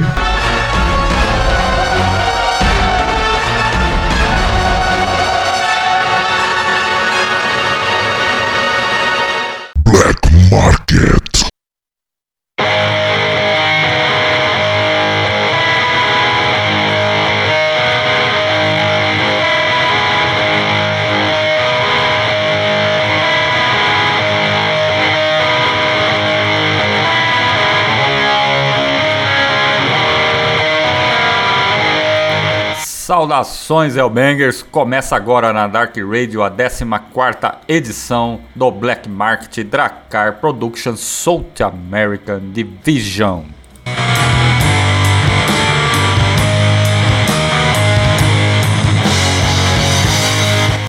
Saudações 33.09 33.97
Hellbangers! 33.97 34.63
Começa 34.63 35.17
agora 35.17 35.51
na 35.51 35.67
Dark 35.67 35.97
Radio 35.97 36.43
a 36.43 36.51
14ª 36.51 37.55
edição 37.67 38.43
do 38.55 38.71
Black 38.71 39.09
Market 39.09 39.67
Dracar 39.67 40.39
Productions 40.39 41.01
South 41.01 41.55
American 41.65 42.51
Division. 42.53 43.45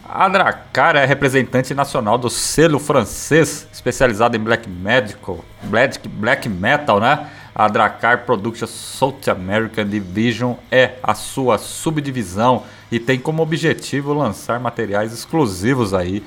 A 0.04 0.28
Dracar 0.28 0.98
é 0.98 1.06
representante 1.06 1.74
nacional 1.74 2.18
do 2.18 2.30
selo 2.30 2.80
francês 2.80 3.66
especializado 3.72 4.36
em 4.36 4.42
black 4.42 4.70
medical, 4.70 5.40
black, 5.64 6.06
black 6.10 6.50
metal, 6.50 7.00
né? 7.00 7.30
A 7.54 7.68
Dracar 7.68 8.26
Productions 8.26 8.70
South 8.70 9.30
American 9.30 9.88
Division 9.88 10.54
é 10.72 10.94
a 11.02 11.14
sua 11.14 11.58
subdivisão 11.58 12.64
e 12.92 13.00
tem 13.00 13.20
como 13.20 13.44
objetivo 13.44 14.14
lançar 14.14 14.60
materiais 14.60 15.12
exclusivos 15.12 15.94
aí 15.94 16.24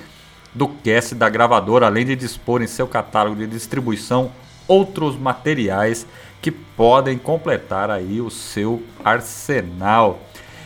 do 0.54 0.68
cast 0.68 1.14
da 1.14 1.28
gravadora, 1.28 1.86
além 1.86 2.04
de 2.04 2.16
dispor 2.16 2.62
em 2.62 2.66
seu 2.66 2.86
catálogo 2.86 3.36
de 3.36 3.46
distribuição 3.46 4.30
outros 4.68 5.16
materiais 5.16 6.06
que 6.40 6.50
podem 6.50 7.18
completar 7.18 7.90
aí 7.90 8.20
o 8.20 8.30
seu 8.30 8.82
arsenal. 9.04 10.20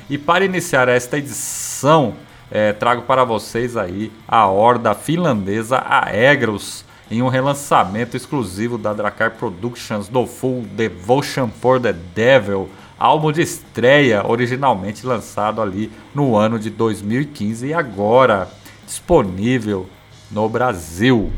E 0.09 0.17
para 0.17 0.45
iniciar 0.45 0.89
esta 0.89 1.19
edição, 1.19 2.15
eh, 2.51 2.73
trago 2.73 3.03
para 3.03 3.25
vocês 3.25 3.77
aí 3.77 4.13
a 4.27 4.47
horda 4.47 4.95
finlandesa 4.95 5.83
Aegros 5.85 6.86
em 7.11 7.23
um 7.23 7.29
relançamento 7.29 8.17
exclusivo 8.17 8.77
da 8.77 8.93
Dracar 8.93 9.33
Productions 9.33 10.09
do 10.09 10.27
Full 10.27 10.63
Devotion 10.73 11.49
for 11.49 11.81
the 11.81 11.93
Devil, 11.93 12.69
álbum 12.99 13.31
de 13.31 13.43
estreia 13.43 14.27
originalmente 14.27 15.07
lançado 15.07 15.63
ali 15.63 15.91
no 16.15 16.37
ano 16.37 16.59
de 16.59 16.69
2015 16.69 17.69
e 17.69 17.75
agora 17.75 18.49
disponível 18.85 19.89
no 20.31 20.49
Brasil. 20.49 21.33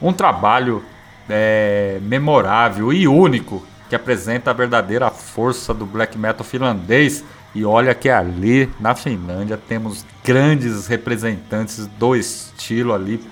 Um 0.00 0.12
trabalho 0.12 0.82
é, 1.28 2.00
memorável 2.02 2.92
e 2.92 3.06
único 3.06 3.62
que 3.92 3.96
apresenta 3.96 4.50
a 4.50 4.54
verdadeira 4.54 5.10
força 5.10 5.74
do 5.74 5.84
black 5.84 6.16
metal 6.16 6.42
finlandês. 6.42 7.22
E 7.54 7.62
olha 7.62 7.94
que 7.94 8.08
ali 8.08 8.70
na 8.80 8.94
Finlândia 8.94 9.58
temos 9.58 10.06
grandes 10.24 10.86
representantes 10.86 11.86
do 11.98 12.16
estilo 12.16 12.94
ali 12.94 13.22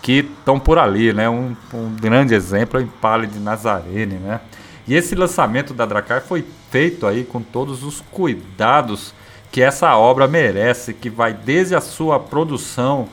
que 0.00 0.20
estão 0.20 0.60
por 0.60 0.78
ali, 0.78 1.12
né? 1.12 1.28
Um, 1.28 1.56
um, 1.72 1.96
grande 2.00 2.32
exemplo 2.32 2.78
é 2.78 2.84
o 2.84 2.86
Impale 2.86 3.26
de 3.26 3.40
Nazarene, 3.40 4.14
né? 4.14 4.40
E 4.86 4.94
esse 4.94 5.16
lançamento 5.16 5.74
da 5.74 5.84
Dracar 5.84 6.22
foi 6.22 6.46
feito 6.70 7.08
aí 7.08 7.24
com 7.24 7.42
todos 7.42 7.82
os 7.82 8.00
cuidados 8.12 9.12
que 9.50 9.60
essa 9.60 9.96
obra 9.96 10.28
merece, 10.28 10.94
que 10.94 11.10
vai 11.10 11.34
desde 11.34 11.74
a 11.74 11.80
sua 11.80 12.20
produção 12.20 13.08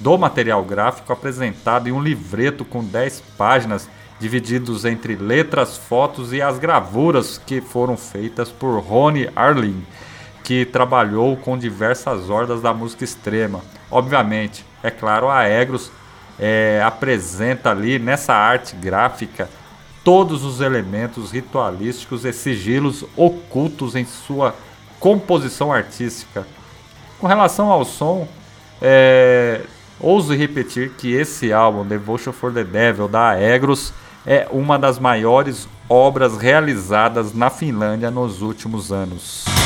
do 0.00 0.16
material 0.16 0.64
gráfico 0.64 1.12
apresentado 1.12 1.90
em 1.90 1.92
um 1.92 2.02
livreto 2.02 2.64
com 2.64 2.82
10 2.82 3.22
páginas 3.36 3.86
divididos 4.20 4.84
entre 4.84 5.16
letras, 5.16 5.76
fotos 5.76 6.32
e 6.32 6.42
as 6.42 6.58
gravuras 6.58 7.38
que 7.38 7.60
foram 7.60 7.96
feitas 7.96 8.50
por 8.50 8.80
Rony 8.80 9.28
Arlin, 9.34 9.84
que 10.42 10.64
trabalhou 10.64 11.36
com 11.36 11.58
diversas 11.58 12.28
hordas 12.28 12.60
da 12.60 12.72
música 12.72 13.04
extrema. 13.04 13.60
Obviamente, 13.90 14.64
é 14.82 14.90
claro, 14.90 15.28
a 15.28 15.44
Egros 15.44 15.90
é, 16.38 16.82
apresenta 16.84 17.70
ali 17.70 17.98
nessa 17.98 18.34
arte 18.34 18.74
gráfica 18.76 19.48
todos 20.04 20.44
os 20.44 20.60
elementos 20.60 21.32
ritualísticos 21.32 22.24
e 22.24 22.32
sigilos 22.32 23.04
ocultos 23.16 23.94
em 23.94 24.04
sua 24.04 24.54
composição 24.98 25.72
artística. 25.72 26.46
Com 27.18 27.26
relação 27.26 27.70
ao 27.70 27.84
som, 27.84 28.26
é, 28.80 29.60
ouso 30.00 30.34
repetir 30.34 30.90
que 30.90 31.12
esse 31.12 31.52
álbum, 31.52 31.84
Devotion 31.84 32.32
for 32.32 32.52
the 32.52 32.64
Devil, 32.64 33.08
da 33.08 33.30
Aegros, 33.30 33.92
é 34.30 34.46
uma 34.52 34.78
das 34.78 34.98
maiores 34.98 35.66
obras 35.88 36.36
realizadas 36.36 37.32
na 37.32 37.48
Finlândia 37.48 38.10
nos 38.10 38.42
últimos 38.42 38.92
anos. 38.92 39.57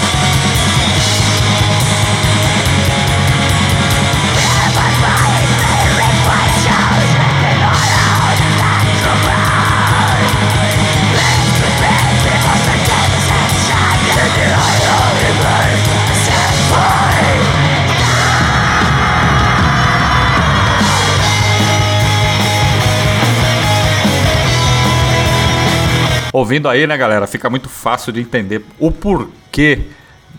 Ouvindo 26.43 26.69
aí, 26.69 26.89
né, 26.89 26.97
galera, 26.97 27.25
fica 27.29 27.49
muito 27.49 27.69
fácil 27.69 28.13
de 28.13 28.21
entender 28.21 28.65
o 28.81 28.91
porquê 28.91 29.83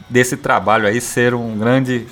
desse 0.09 0.35
trabalho 0.35 0.85
aí 0.85 0.99
ser 0.99 1.33
um 1.33 1.57
grande 1.57 2.05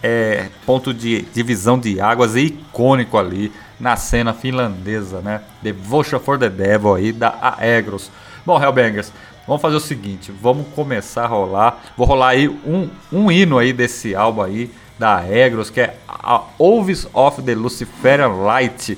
é, 0.00 0.46
ponto 0.64 0.94
de 0.94 1.22
divisão 1.34 1.76
de 1.76 2.00
águas 2.00 2.36
e 2.36 2.42
icônico 2.42 3.18
ali 3.18 3.52
na 3.80 3.96
cena 3.96 4.32
finlandesa, 4.32 5.20
né? 5.20 5.40
Devotion 5.60 6.20
for 6.20 6.38
the 6.38 6.48
Devil 6.48 6.94
aí 6.94 7.10
da 7.10 7.56
Aegros. 7.58 8.08
Bom, 8.46 8.62
Hellbangers, 8.62 9.12
vamos 9.48 9.60
fazer 9.60 9.74
o 9.74 9.80
seguinte, 9.80 10.30
vamos 10.30 10.68
começar 10.68 11.24
a 11.24 11.26
rolar. 11.26 11.82
Vou 11.96 12.06
rolar 12.06 12.28
aí 12.28 12.48
um, 12.48 12.88
um 13.12 13.32
hino 13.32 13.58
aí 13.58 13.72
desse 13.72 14.14
álbum 14.14 14.42
aí 14.42 14.70
da 14.96 15.16
Aegros, 15.16 15.70
que 15.70 15.80
é 15.80 15.96
a 16.08 16.44
Oaths 16.56 17.08
of 17.12 17.42
the 17.42 17.56
Luciferian 17.56 18.28
Light 18.28 18.96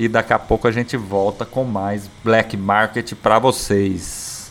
e 0.00 0.08
daqui 0.08 0.32
a 0.32 0.38
pouco 0.38 0.66
a 0.66 0.72
gente 0.72 0.96
volta 0.96 1.44
com 1.44 1.62
mais 1.62 2.08
Black 2.24 2.56
Market 2.56 3.12
para 3.16 3.38
vocês. 3.38 4.50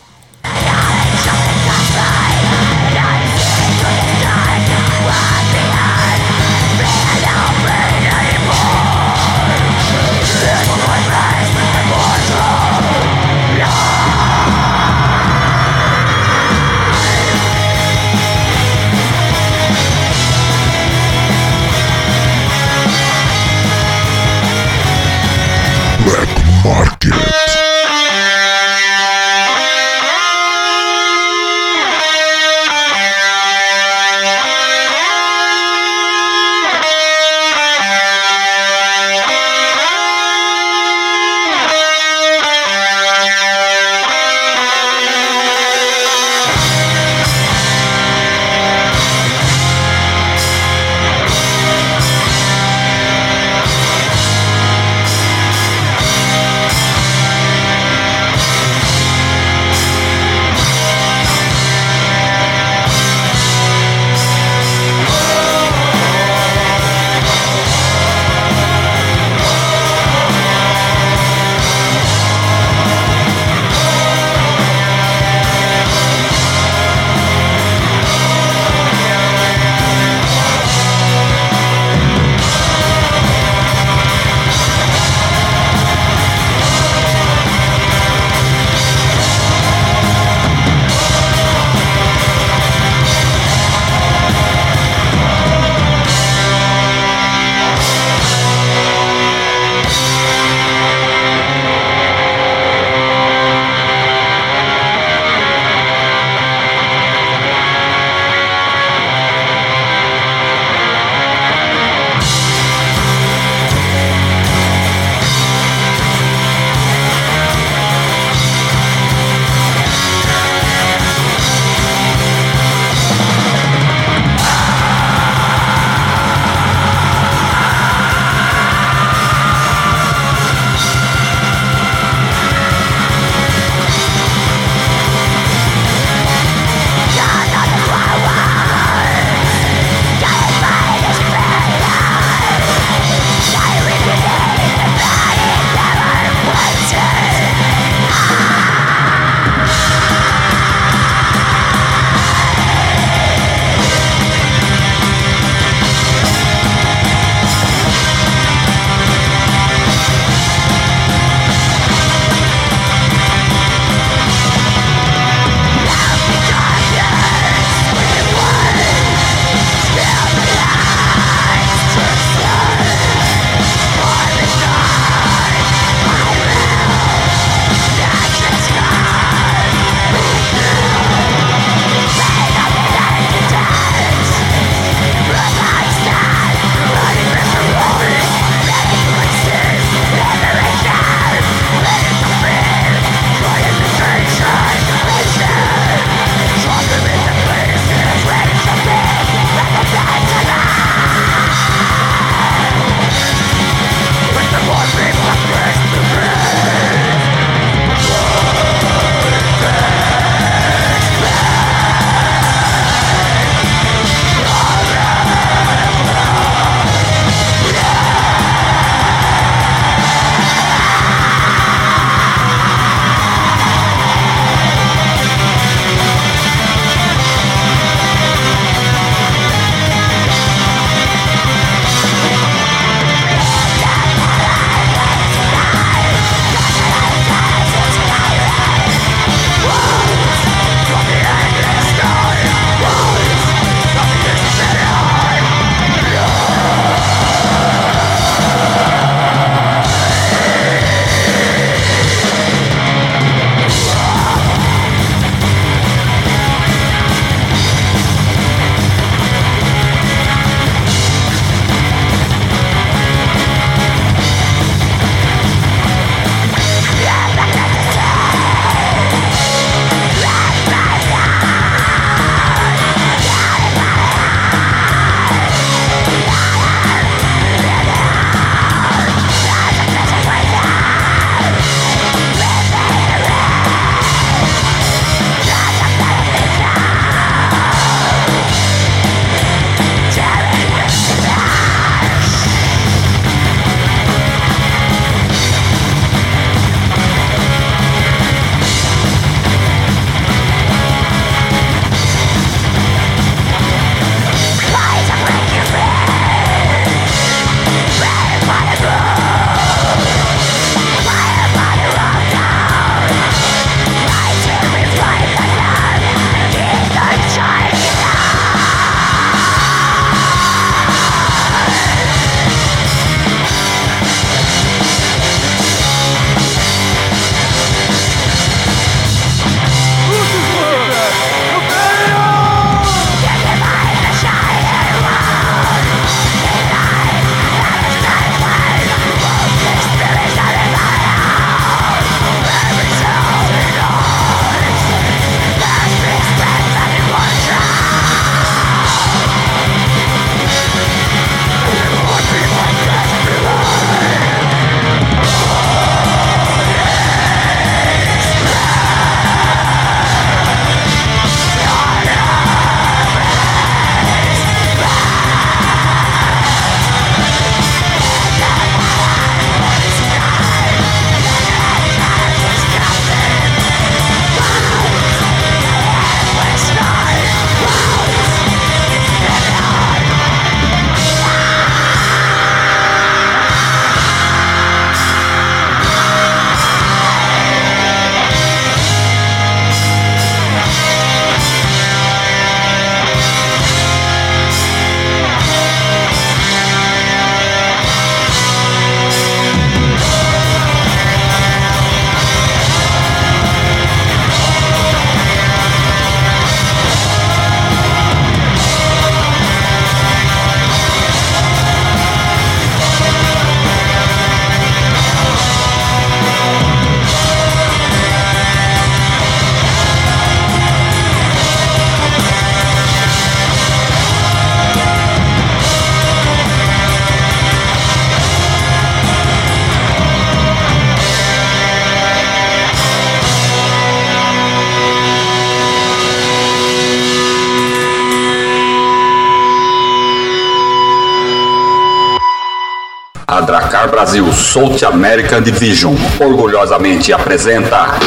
Brasil 444.09 444.33
South 444.33 444.83
American 444.92 445.39
Division 445.39 445.94
orgulhosamente 446.19 447.13
apresenta 447.13 447.99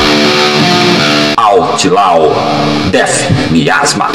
Outlaw 1.37 2.35
Death 2.91 3.31
Miasma. 3.53 4.09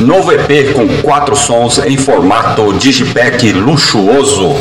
Novo 0.00 0.32
EP 0.32 0.72
com 0.72 0.88
quatro 1.02 1.36
sons 1.36 1.76
em 1.84 1.98
formato 1.98 2.72
digipack 2.78 3.52
luxuoso. 3.52 4.56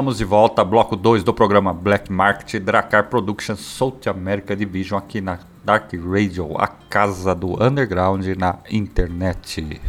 Estamos 0.04 0.18
de 0.18 0.24
volta, 0.26 0.62
bloco 0.62 0.96
2 0.96 1.24
do 1.24 1.32
programa 1.32 1.72
Black 1.72 2.12
Market 2.12 2.62
Dracar 2.62 3.08
Productions 3.08 3.58
South 3.58 4.06
America 4.06 4.54
Division 4.54 4.98
aqui 4.98 5.18
na 5.18 5.38
Dark 5.64 5.94
Radio, 5.94 6.58
a 6.58 6.66
casa 6.66 7.34
do 7.34 7.54
underground 7.58 8.26
na 8.36 8.58
internet. 8.70 9.80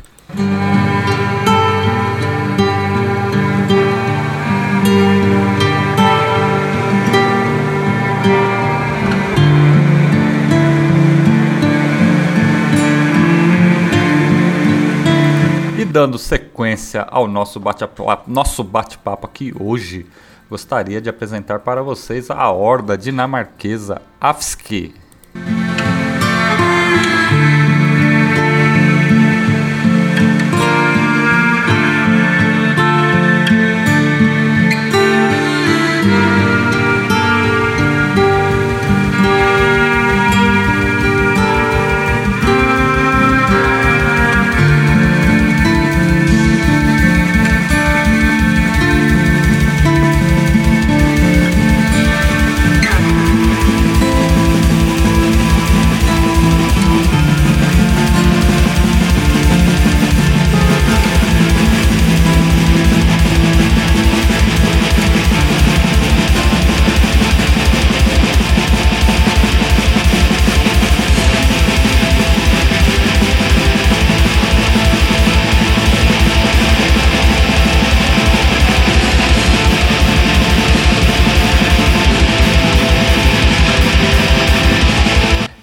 Dando 15.95 16.19
sequência 16.19 17.07
ao 17.09 17.25
nosso 17.25 17.57
bate-papo 17.57 18.29
nosso 18.29 18.65
bate 18.65 18.99
aqui 19.05 19.53
hoje, 19.57 20.05
gostaria 20.49 20.99
de 20.99 21.07
apresentar 21.07 21.59
para 21.59 21.81
vocês 21.81 22.29
a 22.29 22.51
horda 22.51 22.97
dinamarquesa 22.97 24.01
Afski. 24.19 24.93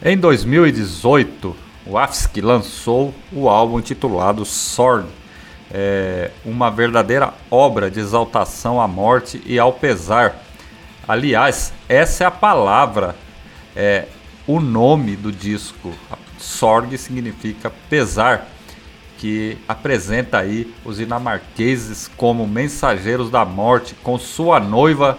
Em 0.04 0.16
2018, 0.16 1.54
o 1.86 1.96
Afsky 1.96 2.40
lançou 2.40 3.14
o 3.30 3.48
álbum 3.48 3.78
intitulado 3.78 4.44
Sword, 4.44 5.06
é, 5.70 6.32
uma 6.44 6.72
verdadeira 6.72 7.32
obra 7.48 7.88
de 7.88 8.00
exaltação 8.00 8.80
à 8.80 8.88
morte 8.88 9.40
e 9.46 9.60
ao 9.60 9.72
pesar. 9.72 10.42
Aliás, 11.06 11.72
essa 11.88 12.24
é 12.24 12.26
a 12.26 12.32
palavra, 12.32 13.14
é, 13.76 14.06
o 14.44 14.58
nome 14.58 15.14
do 15.14 15.30
disco. 15.30 15.94
Sorg 16.36 16.98
significa 16.98 17.70
pesar, 17.88 18.48
que 19.18 19.56
apresenta 19.68 20.38
aí 20.38 20.74
os 20.84 20.96
dinamarqueses 20.96 22.10
como 22.16 22.44
mensageiros 22.44 23.30
da 23.30 23.44
morte 23.44 23.94
com 24.02 24.18
sua 24.18 24.58
noiva 24.58 25.16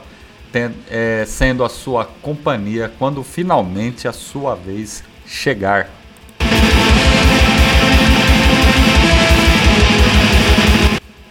é, 0.89 1.25
sendo 1.25 1.63
a 1.63 1.69
sua 1.69 2.05
companhia 2.21 2.91
quando 2.99 3.23
finalmente 3.23 4.07
a 4.07 4.13
sua 4.13 4.55
vez 4.55 5.03
chegar. 5.25 5.89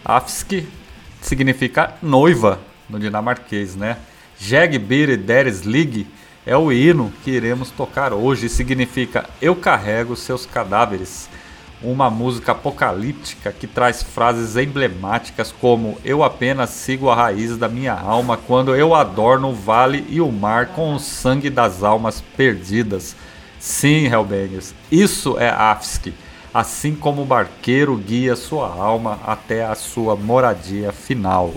Afski 0.04 0.68
significa 1.20 1.94
noiva 2.02 2.60
no 2.88 2.98
dinamarquês, 2.98 3.76
né? 3.76 3.96
Jegbir 4.38 5.16
Deres 5.16 5.62
Lig 5.62 6.06
é 6.44 6.56
o 6.56 6.72
hino 6.72 7.12
que 7.22 7.30
iremos 7.30 7.70
tocar 7.70 8.12
hoje 8.12 8.46
e 8.46 8.48
significa 8.48 9.28
Eu 9.40 9.54
carrego 9.54 10.16
seus 10.16 10.44
cadáveres 10.44 11.28
uma 11.84 12.08
música 12.10 12.52
apocalíptica 12.52 13.52
que 13.52 13.66
traz 13.66 14.02
frases 14.02 14.56
emblemáticas 14.56 15.52
como 15.52 15.98
Eu 16.04 16.22
apenas 16.22 16.70
sigo 16.70 17.10
a 17.10 17.14
raiz 17.14 17.56
da 17.56 17.68
minha 17.68 17.94
alma 17.94 18.36
quando 18.36 18.74
eu 18.74 18.94
adorno 18.94 19.50
o 19.50 19.54
vale 19.54 20.06
e 20.08 20.20
o 20.20 20.30
mar 20.30 20.66
com 20.68 20.94
o 20.94 21.00
sangue 21.00 21.50
das 21.50 21.82
almas 21.82 22.20
perdidas. 22.36 23.16
Sim, 23.58 24.06
Hellbangers, 24.06 24.74
isso 24.90 25.38
é 25.38 25.48
Afsky, 25.48 26.12
assim 26.52 26.94
como 26.94 27.22
o 27.22 27.26
barqueiro 27.26 27.96
guia 27.96 28.34
sua 28.34 28.68
alma 28.68 29.20
até 29.24 29.64
a 29.64 29.74
sua 29.74 30.16
moradia 30.16 30.92
final. 30.92 31.54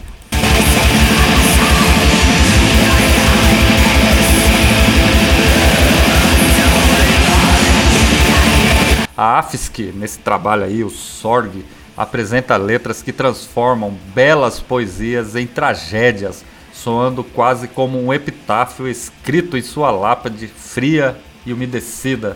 A 9.18 9.40
AFSC, 9.40 9.94
nesse 9.96 10.20
trabalho 10.20 10.66
aí, 10.66 10.84
o 10.84 10.90
SORG, 10.90 11.64
apresenta 11.96 12.58
letras 12.58 13.02
que 13.02 13.14
transformam 13.14 13.98
belas 14.14 14.60
poesias 14.60 15.38
em 15.38 15.48
tragédias, 15.48 16.44
soando 16.74 17.24
quase 17.24 17.70
como 17.70 18.04
um 18.04 18.14
epitáfio 18.14 18.88
escrito 18.88 19.58
em 19.58 19.62
sua 19.62 19.90
lápide 19.90 20.48
fria 20.48 21.18
e 21.46 21.54
umedecida. 21.54 22.36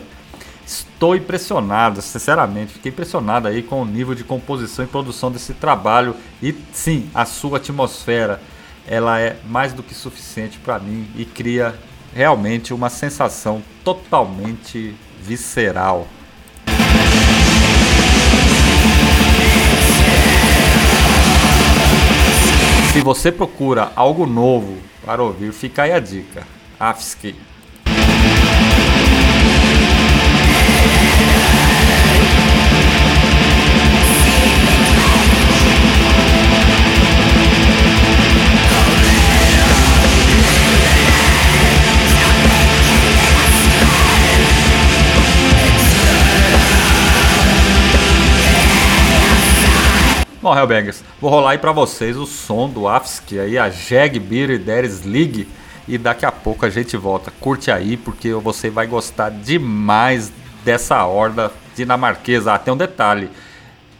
Estou 0.64 1.14
impressionado, 1.14 2.00
sinceramente, 2.00 2.74
fiquei 2.74 2.90
impressionado 2.90 3.48
aí 3.48 3.62
com 3.62 3.82
o 3.82 3.84
nível 3.84 4.14
de 4.14 4.24
composição 4.24 4.84
e 4.84 4.88
produção 4.88 5.30
desse 5.30 5.52
trabalho 5.52 6.14
e 6.42 6.54
sim, 6.72 7.10
a 7.12 7.26
sua 7.26 7.58
atmosfera, 7.58 8.40
ela 8.86 9.20
é 9.20 9.36
mais 9.46 9.74
do 9.74 9.82
que 9.82 9.94
suficiente 9.94 10.58
para 10.58 10.78
mim 10.78 11.06
e 11.14 11.24
cria 11.26 11.74
realmente 12.14 12.72
uma 12.72 12.88
sensação 12.88 13.62
totalmente 13.84 14.94
visceral. 15.20 16.06
Se 22.92 23.00
você 23.02 23.30
procura 23.30 23.92
algo 23.94 24.26
novo 24.26 24.76
para 25.04 25.22
ouvir, 25.22 25.52
fica 25.52 25.84
aí 25.84 25.92
a 25.92 26.00
dica. 26.00 26.44
Afsky. 26.78 27.36
Bom, 50.42 50.56
Hellbangers, 50.56 51.04
vou 51.20 51.30
rolar 51.30 51.50
aí 51.50 51.58
pra 51.58 51.70
vocês 51.70 52.16
o 52.16 52.24
som 52.24 52.66
do 52.66 52.88
Afsky 52.88 53.38
aí, 53.38 53.58
a 53.58 53.68
Jeg 53.68 54.18
Beer 54.18 54.58
Deres 54.58 55.04
League. 55.04 55.46
E 55.86 55.98
daqui 55.98 56.24
a 56.24 56.32
pouco 56.32 56.64
a 56.64 56.70
gente 56.70 56.96
volta. 56.96 57.30
Curte 57.38 57.70
aí, 57.70 57.94
porque 57.94 58.32
você 58.32 58.70
vai 58.70 58.86
gostar 58.86 59.30
demais 59.30 60.32
dessa 60.64 61.04
horda 61.04 61.52
dinamarquesa. 61.76 62.54
Ah, 62.54 62.58
tem 62.58 62.72
um 62.72 62.76
detalhe: 62.76 63.28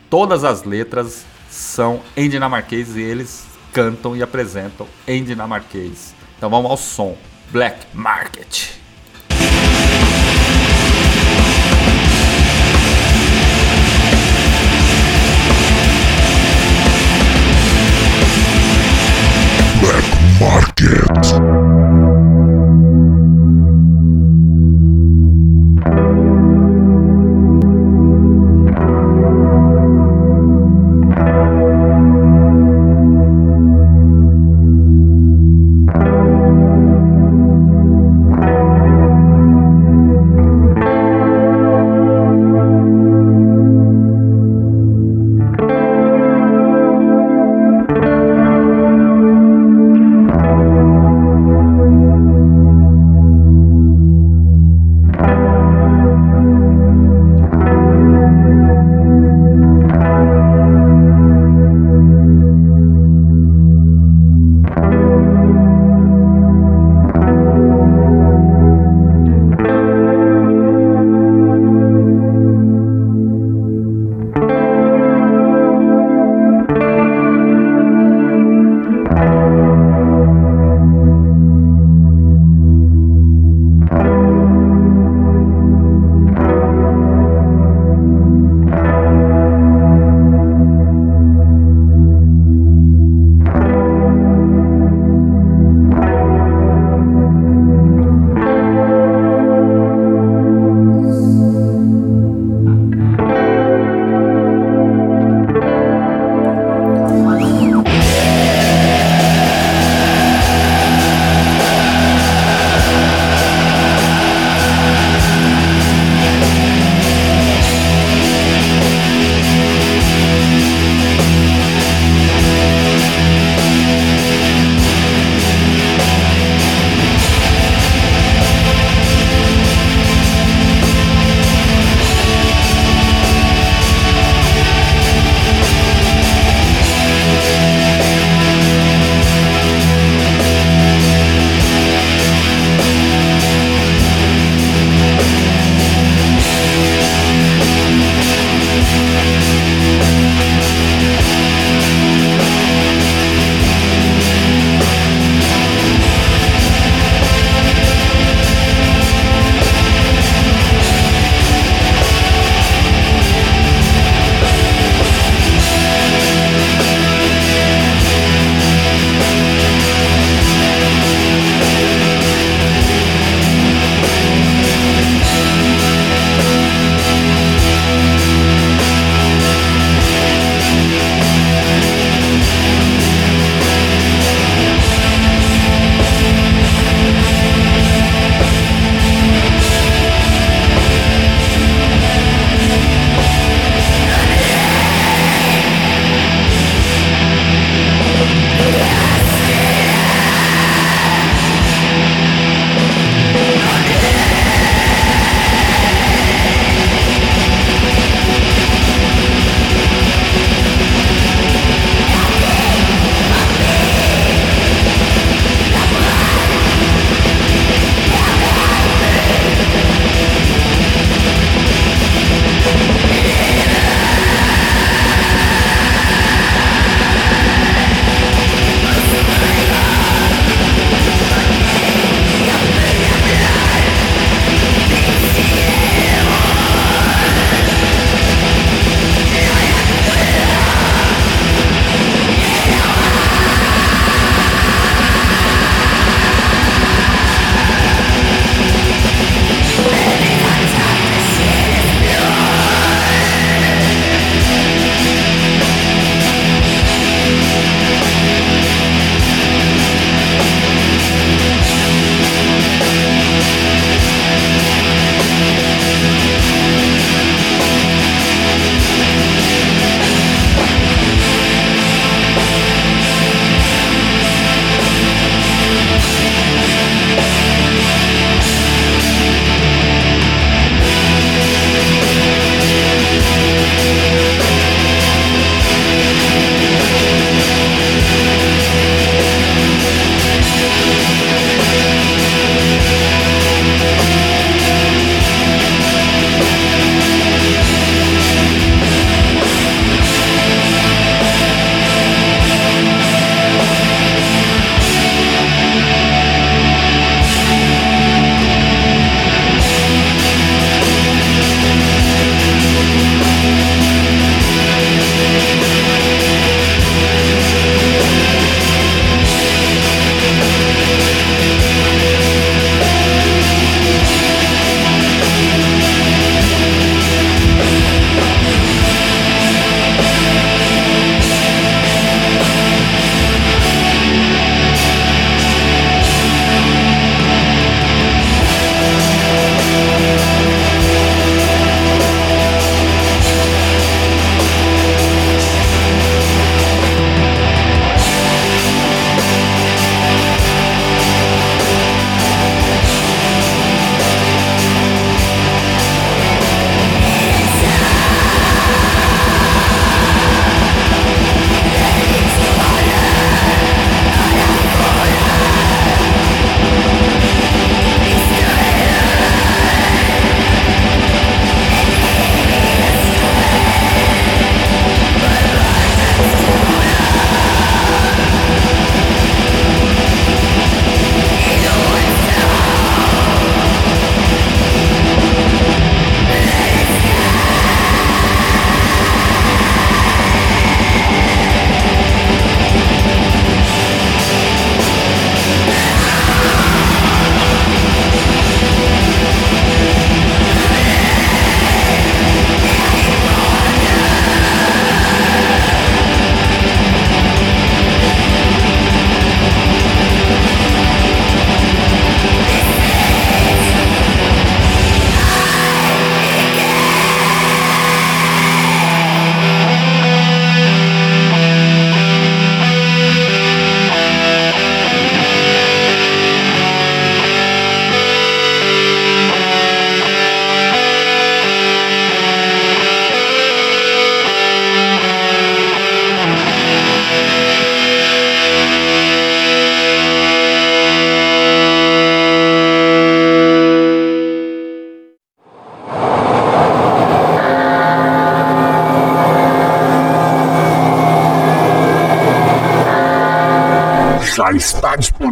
todas 0.09 0.43
as 0.43 0.65
letras 0.65 1.27
são 1.51 2.01
em 2.17 2.27
dinamarquês 2.27 2.97
e 2.97 3.03
eles 3.03 3.45
cantam 3.71 4.17
e 4.17 4.23
apresentam 4.23 4.87
em 5.07 5.23
dinamarquês. 5.23 6.15
Então 6.39 6.49
vamos 6.49 6.71
ao 6.71 6.77
som: 6.79 7.19
Black 7.51 7.87
Market. 7.93 8.80
market. 20.41 21.61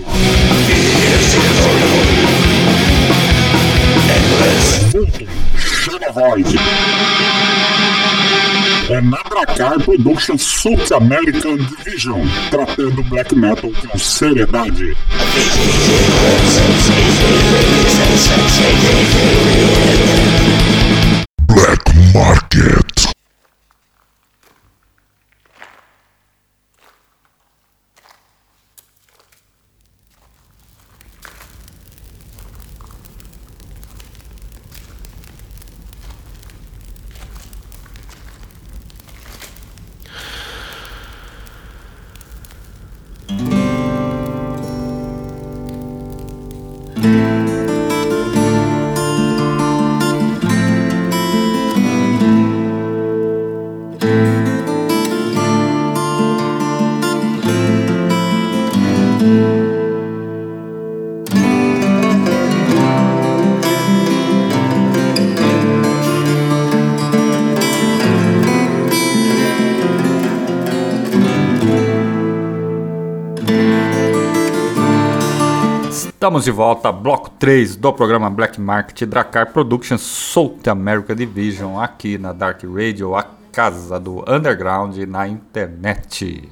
Chama 5.83 6.11
Void. 6.11 6.55
É 8.89 9.01
na 9.01 9.17
Dracar 9.29 9.79
Productions 9.81 10.41
South 10.41 10.91
American 10.95 11.57
Division, 11.57 12.21
tratando 12.49 13.03
black 13.03 13.35
metal 13.35 13.71
com 13.87 13.97
seriedade. 13.99 14.95
Estamos 76.29 76.45
de 76.45 76.51
volta, 76.51 76.91
bloco 76.91 77.31
3 77.39 77.75
do 77.75 77.91
programa 77.91 78.29
Black 78.29 78.61
Market 78.61 79.09
Dracar 79.09 79.51
Productions 79.51 80.01
South 80.01 80.59
America 80.67 81.15
Division, 81.15 81.79
aqui 81.79 82.19
na 82.19 82.33
Dark 82.33 82.61
Radio, 82.71 83.15
a 83.15 83.25
casa 83.51 83.99
do 83.99 84.23
underground 84.27 84.95
na 85.07 85.27
internet. 85.27 86.47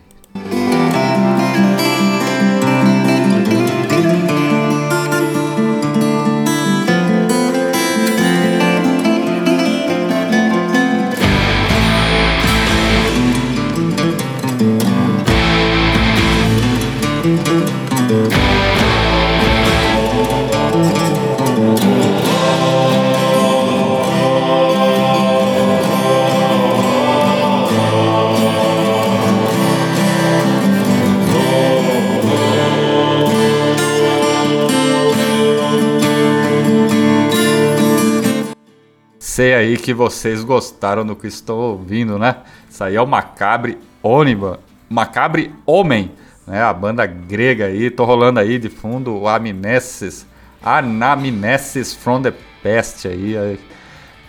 Que 39.87 39.93
vocês 39.93 40.43
gostaram 40.43 41.05
do 41.05 41.15
que 41.15 41.27
estou 41.27 41.71
ouvindo, 41.71 42.19
né? 42.19 42.35
Isso 42.69 42.83
aí 42.83 42.97
é 42.97 43.01
o 43.01 43.07
Macabre 43.07 43.77
Ôniba, 44.03 44.59
Macabre 44.89 45.55
Homem, 45.65 46.11
né? 46.45 46.61
A 46.61 46.73
banda 46.73 47.05
grega 47.05 47.67
aí, 47.67 47.89
tô 47.89 48.03
rolando 48.03 48.37
aí 48.37 48.59
de 48.59 48.67
fundo 48.67 49.15
o 49.15 49.29
Amnesis, 49.29 50.27
Anamnesis 50.61 51.93
from 51.93 52.21
the 52.21 52.33
Past 52.61 53.07
aí, 53.07 53.37
aí. 53.37 53.59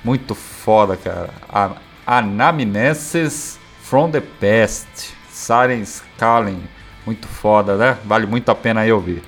muito 0.04 0.32
foda, 0.32 0.96
cara. 0.96 1.30
A 1.48 1.72
Anamnesis 2.06 3.58
from 3.82 4.12
the 4.12 4.20
Past, 4.20 5.12
Siren 5.28 5.84
Scalen, 5.84 6.62
muito 7.04 7.26
foda, 7.26 7.76
né? 7.76 7.98
Vale 8.04 8.26
muito 8.26 8.48
a 8.48 8.54
pena 8.54 8.82
aí 8.82 8.92
ouvir. 8.92 9.24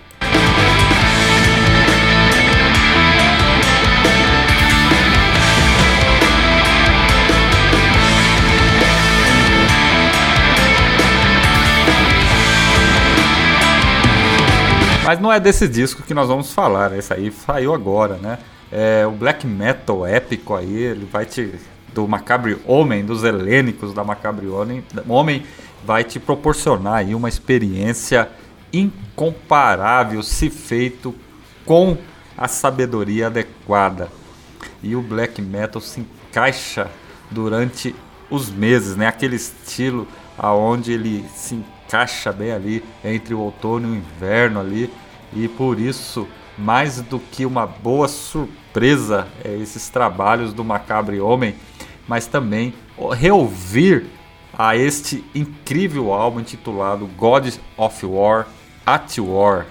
Mas 15.10 15.18
não 15.18 15.32
é 15.32 15.40
desse 15.40 15.66
disco 15.66 16.04
que 16.04 16.14
nós 16.14 16.28
vamos 16.28 16.52
falar, 16.52 16.96
esse 16.96 17.12
aí 17.12 17.32
saiu 17.32 17.74
agora, 17.74 18.14
né? 18.18 18.38
É, 18.70 19.04
o 19.04 19.10
black 19.10 19.44
metal 19.44 20.06
épico 20.06 20.54
aí, 20.54 20.72
ele 20.72 21.04
vai 21.04 21.26
te. 21.26 21.52
Do 21.92 22.06
Macabre 22.06 22.56
Homem, 22.64 23.04
dos 23.04 23.24
helênicos 23.24 23.92
da 23.92 24.04
Macabre 24.04 24.46
Homem, 24.46 24.84
Homem, 25.08 25.42
vai 25.84 26.04
te 26.04 26.20
proporcionar 26.20 26.98
aí 26.98 27.12
uma 27.12 27.28
experiência 27.28 28.28
incomparável 28.72 30.22
se 30.22 30.48
feito 30.48 31.12
com 31.66 31.98
a 32.38 32.46
sabedoria 32.46 33.26
adequada. 33.26 34.08
E 34.80 34.94
o 34.94 35.02
black 35.02 35.42
metal 35.42 35.82
se 35.82 36.06
encaixa 36.28 36.88
durante 37.28 37.96
os 38.30 38.48
meses, 38.48 38.94
né? 38.94 39.08
Aquele 39.08 39.34
estilo 39.34 40.06
aonde 40.38 40.92
ele 40.92 41.24
se 41.34 41.56
encaixa 41.56 42.32
bem 42.32 42.52
ali 42.52 42.84
entre 43.04 43.34
o 43.34 43.40
outono 43.40 43.88
e 43.88 43.90
o 43.90 43.96
inverno 43.96 44.60
ali 44.60 44.88
e 45.32 45.48
por 45.48 45.78
isso 45.78 46.26
mais 46.58 47.00
do 47.00 47.18
que 47.18 47.46
uma 47.46 47.66
boa 47.66 48.08
surpresa 48.08 49.26
é 49.44 49.56
esses 49.56 49.88
trabalhos 49.88 50.52
do 50.52 50.64
Macabre 50.64 51.20
Homem, 51.20 51.54
mas 52.06 52.26
também 52.26 52.74
reouvir 53.16 54.06
a 54.56 54.76
este 54.76 55.24
incrível 55.34 56.12
álbum 56.12 56.40
intitulado 56.40 57.06
God 57.16 57.54
of 57.76 58.06
War 58.06 58.46
at 58.84 59.18
War. 59.18 59.66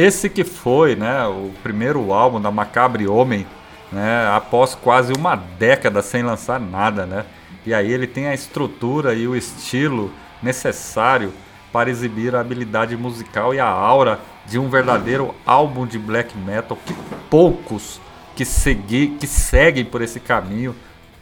Esse 0.00 0.30
que 0.30 0.44
foi, 0.44 0.96
né, 0.96 1.26
o 1.26 1.50
primeiro 1.62 2.10
álbum 2.10 2.40
da 2.40 2.50
Macabre 2.50 3.06
Homem, 3.06 3.46
né, 3.92 4.26
após 4.34 4.74
quase 4.74 5.12
uma 5.12 5.36
década 5.36 6.00
sem 6.00 6.22
lançar 6.22 6.58
nada, 6.58 7.04
né? 7.04 7.26
E 7.66 7.74
aí 7.74 7.92
ele 7.92 8.06
tem 8.06 8.26
a 8.26 8.32
estrutura 8.32 9.12
e 9.12 9.28
o 9.28 9.36
estilo 9.36 10.10
necessário 10.42 11.34
para 11.70 11.90
exibir 11.90 12.34
a 12.34 12.40
habilidade 12.40 12.96
musical 12.96 13.52
e 13.52 13.60
a 13.60 13.66
aura 13.66 14.18
de 14.46 14.58
um 14.58 14.70
verdadeiro 14.70 15.34
álbum 15.44 15.86
de 15.86 15.98
black 15.98 16.34
metal 16.34 16.78
que 16.86 16.94
poucos 17.28 18.00
que, 18.34 18.46
segui, 18.46 19.18
que 19.20 19.26
seguem 19.26 19.84
por 19.84 20.00
esse 20.00 20.18
caminho 20.18 20.74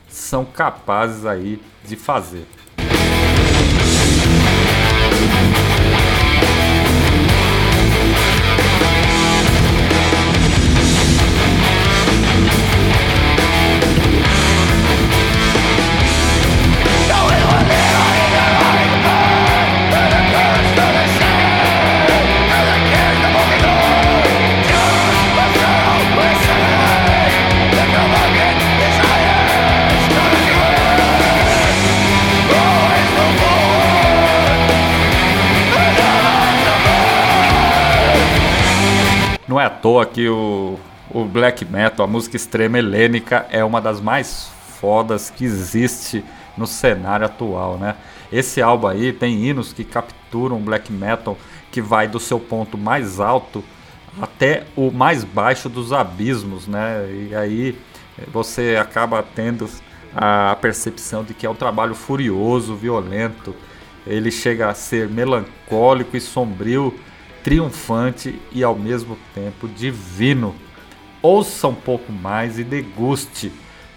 são 0.08 0.44
capazes 0.44 1.26
aí 1.26 1.60
de 1.84 1.96
fazer. 1.96 2.46
Toa 39.88 40.04
que 40.04 40.28
o, 40.28 40.78
o 41.10 41.24
black 41.24 41.64
metal, 41.64 42.04
a 42.04 42.06
música 42.06 42.36
extrema 42.36 42.78
helênica, 42.78 43.46
é 43.48 43.64
uma 43.64 43.80
das 43.80 44.02
mais 44.02 44.50
fodas 44.78 45.30
que 45.30 45.46
existe 45.46 46.22
no 46.58 46.66
cenário 46.66 47.24
atual, 47.24 47.78
né? 47.78 47.96
Esse 48.30 48.60
álbum 48.60 48.86
aí 48.86 49.14
tem 49.14 49.46
hinos 49.46 49.72
que 49.72 49.84
capturam 49.84 50.60
black 50.60 50.92
metal 50.92 51.38
que 51.72 51.80
vai 51.80 52.06
do 52.06 52.20
seu 52.20 52.38
ponto 52.38 52.76
mais 52.76 53.18
alto 53.18 53.64
até 54.20 54.64
o 54.76 54.90
mais 54.90 55.24
baixo 55.24 55.70
dos 55.70 55.90
abismos, 55.90 56.66
né? 56.66 57.08
E 57.10 57.34
aí 57.34 57.78
você 58.30 58.76
acaba 58.78 59.22
tendo 59.22 59.66
a 60.14 60.54
percepção 60.60 61.24
de 61.24 61.32
que 61.32 61.46
é 61.46 61.50
um 61.50 61.54
trabalho 61.54 61.94
furioso, 61.94 62.76
violento. 62.76 63.54
Ele 64.06 64.30
chega 64.30 64.68
a 64.68 64.74
ser 64.74 65.08
melancólico 65.08 66.14
e 66.14 66.20
sombrio, 66.20 66.94
triunfante 67.48 68.38
e 68.52 68.62
ao 68.62 68.74
mesmo 68.74 69.16
tempo 69.34 69.66
divino. 69.66 70.54
Ouça 71.22 71.66
um 71.66 71.74
pouco 71.74 72.12
mais 72.12 72.58
e 72.58 72.62
deguste, 72.62 73.50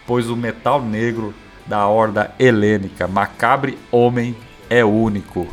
pois 0.07 0.29
o 0.29 0.37
metal 0.37 0.81
negro 0.81 1.33
da 1.67 1.85
horda 1.85 2.33
helênica, 2.39 3.09
macabre 3.09 3.77
homem, 3.91 4.37
é 4.69 4.85
único. 4.85 5.49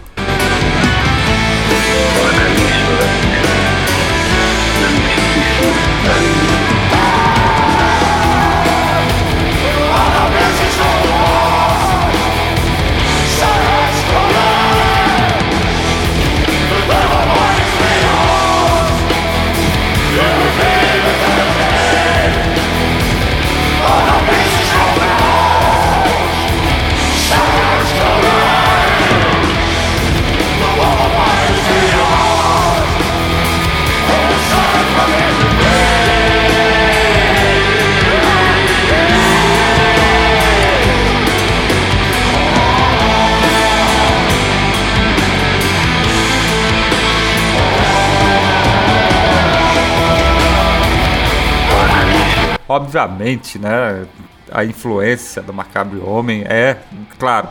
Obviamente, 52.68 53.58
né, 53.58 54.06
a 54.50 54.64
influência 54.64 55.42
do 55.42 55.54
Macabre 55.54 55.98
Homem 56.00 56.42
é, 56.42 56.76
claro, 57.18 57.48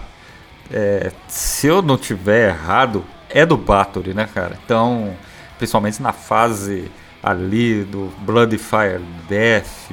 é, 0.71 1.11
se 1.27 1.67
eu 1.67 1.81
não 1.81 1.97
tiver 1.97 2.49
errado, 2.49 3.03
é 3.29 3.45
do 3.45 3.57
Bathory, 3.57 4.13
né, 4.13 4.29
cara? 4.31 4.57
Então, 4.63 5.15
principalmente 5.57 6.01
na 6.01 6.13
fase 6.13 6.91
ali 7.21 7.83
do 7.83 8.11
Blood 8.19 8.57
Fire 8.57 9.03
Death, 9.27 9.91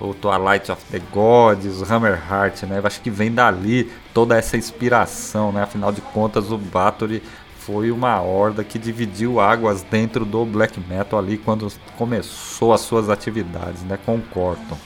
o 0.00 0.14
Twilight 0.14 0.70
of 0.70 0.84
the 0.90 1.00
Gods, 1.12 1.90
Hammerheart, 1.90 2.62
né? 2.64 2.78
Eu 2.78 2.86
acho 2.86 3.00
que 3.00 3.10
vem 3.10 3.32
dali 3.32 3.90
toda 4.14 4.36
essa 4.36 4.56
inspiração, 4.56 5.50
né? 5.52 5.62
Afinal 5.62 5.92
de 5.92 6.00
contas, 6.00 6.50
o 6.50 6.58
Bathory 6.58 7.22
foi 7.68 7.90
uma 7.90 8.18
horda 8.22 8.64
que 8.64 8.78
dividiu 8.78 9.38
águas 9.38 9.82
dentro 9.82 10.24
do 10.24 10.42
black 10.46 10.80
metal 10.88 11.18
ali 11.18 11.36
quando 11.36 11.70
começou 11.98 12.72
as 12.72 12.80
suas 12.80 13.10
atividades, 13.10 13.82
né, 13.82 13.98
com 14.06 14.14
o 14.16 14.22
Corton. 14.22 14.78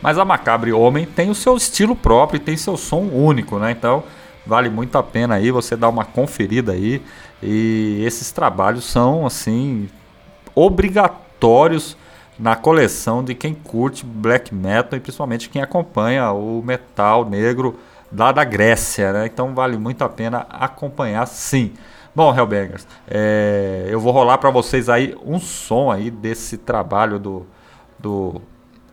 Mas 0.00 0.18
a 0.18 0.24
Macabre 0.24 0.72
Homem 0.72 1.04
tem 1.04 1.30
o 1.30 1.34
seu 1.34 1.56
estilo 1.56 1.96
próprio 1.96 2.36
e 2.36 2.40
tem 2.40 2.56
seu 2.56 2.76
som 2.76 3.00
único, 3.00 3.58
né? 3.58 3.72
Então, 3.72 4.04
Vale 4.46 4.68
muito 4.68 4.96
a 4.98 5.02
pena 5.02 5.36
aí 5.36 5.50
você 5.50 5.76
dar 5.76 5.88
uma 5.88 6.04
conferida 6.04 6.72
aí. 6.72 7.02
E 7.42 8.02
esses 8.04 8.30
trabalhos 8.30 8.84
são 8.84 9.26
assim 9.26 9.88
obrigatórios 10.54 11.96
na 12.38 12.56
coleção 12.56 13.22
de 13.22 13.34
quem 13.34 13.54
curte 13.54 14.04
black 14.04 14.54
metal 14.54 14.96
e 14.96 15.00
principalmente 15.00 15.48
quem 15.48 15.62
acompanha 15.62 16.32
o 16.32 16.62
metal 16.62 17.24
negro 17.24 17.78
lá 18.16 18.32
da 18.32 18.44
Grécia, 18.44 19.12
né? 19.12 19.26
Então 19.26 19.54
vale 19.54 19.78
muito 19.78 20.02
a 20.02 20.08
pena 20.08 20.46
acompanhar 20.50 21.26
sim. 21.26 21.72
Bom, 22.14 22.32
Hellbangers, 22.32 22.86
é, 23.08 23.86
eu 23.88 23.98
vou 23.98 24.12
rolar 24.12 24.38
para 24.38 24.50
vocês 24.50 24.88
aí 24.88 25.16
um 25.24 25.40
som 25.40 25.90
aí 25.90 26.12
desse 26.12 26.56
trabalho 26.56 27.18
do, 27.18 27.44
do, 27.98 28.40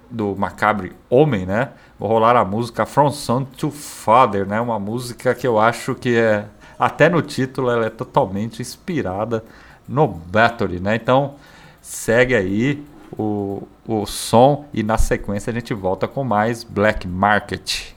do 0.10 0.36
Macabre 0.36 0.94
Homem, 1.08 1.46
né? 1.46 1.70
Vou 2.02 2.10
rolar 2.10 2.36
a 2.36 2.44
música 2.44 2.84
From 2.84 3.12
Son 3.12 3.44
to 3.44 3.70
Father, 3.70 4.48
né? 4.48 4.60
Uma 4.60 4.80
música 4.80 5.36
que 5.36 5.46
eu 5.46 5.60
acho 5.60 5.94
que 5.94 6.18
é 6.18 6.46
até 6.80 7.08
no 7.08 7.22
título 7.22 7.70
ela 7.70 7.86
é 7.86 7.90
totalmente 7.92 8.60
inspirada 8.60 9.46
no 9.88 10.08
Battery, 10.08 10.80
né? 10.80 10.96
Então 10.96 11.36
segue 11.80 12.34
aí 12.34 12.84
o, 13.16 13.68
o 13.88 14.08
som 14.08 14.66
e 14.74 14.82
na 14.82 14.98
sequência 14.98 15.52
a 15.52 15.54
gente 15.54 15.76
volta 15.76 16.08
com 16.08 16.24
mais 16.24 16.64
Black 16.64 17.08
Market. 17.08 17.92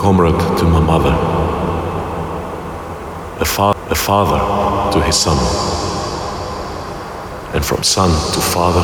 Comrade 0.00 0.40
to 0.56 0.64
my 0.64 0.80
mother, 0.80 1.12
a, 3.38 3.44
fa- 3.44 3.76
a 3.90 3.94
father 3.94 4.40
to 4.92 5.04
his 5.04 5.14
son, 5.14 5.36
and 7.54 7.62
from 7.62 7.82
son 7.82 8.08
to 8.32 8.40
father, 8.40 8.80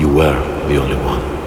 you 0.00 0.08
were 0.08 0.40
the 0.68 0.78
only 0.78 0.96
one. 0.96 1.37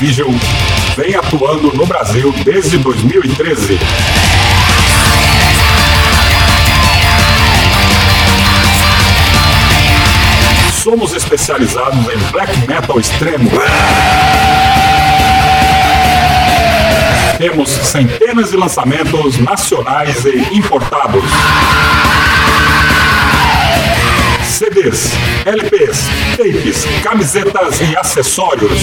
Vision 0.00 0.32
vem 0.96 1.14
atuando 1.14 1.76
no 1.76 1.84
Brasil 1.84 2.32
desde 2.42 2.78
2013. 2.78 3.78
Somos 10.82 11.12
especializados 11.12 11.98
em 12.08 12.16
black 12.32 12.66
metal 12.66 12.98
extremo. 12.98 13.50
Temos 17.36 17.68
centenas 17.68 18.52
de 18.52 18.56
lançamentos 18.56 19.36
nacionais 19.36 20.24
e 20.24 20.56
importados. 20.56 21.24
CDs, 24.60 25.12
LPs, 25.46 26.04
tapes, 26.36 26.84
camisetas 27.02 27.80
e 27.80 27.96
acessórios. 27.96 28.78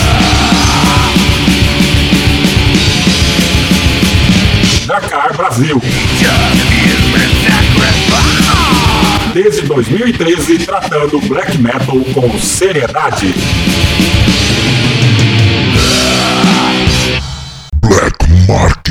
Dracar 4.88 5.38
Brasil 5.38 5.80
desde 9.36 9.64
2013 9.64 10.60
tratando 10.60 11.20
black 11.28 11.58
metal 11.58 12.00
com 12.14 12.40
seriedade. 12.40 13.34
Black 17.82 18.16
Market. 18.48 18.85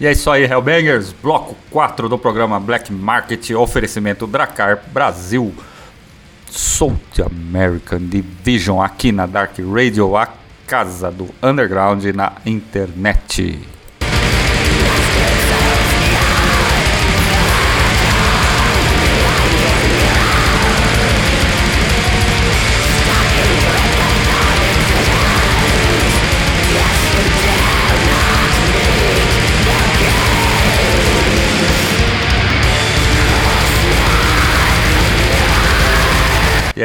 E 0.00 0.06
é 0.06 0.12
isso 0.12 0.30
aí, 0.30 0.44
Hellbangers, 0.44 1.12
bloco 1.12 1.56
4 1.70 2.08
do 2.08 2.16
programa 2.16 2.60
Black 2.60 2.92
Market, 2.92 3.50
oferecimento 3.50 4.28
Dracar 4.28 4.80
Brasil. 4.92 5.52
South 6.48 6.96
American 7.26 8.06
Division 8.06 8.80
aqui 8.80 9.10
na 9.10 9.26
Dark 9.26 9.58
Radio, 9.58 10.16
a 10.16 10.28
casa 10.66 11.10
do 11.10 11.28
underground 11.42 12.04
na 12.14 12.32
internet. 12.46 13.58